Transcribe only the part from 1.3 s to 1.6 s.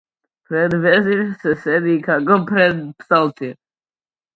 се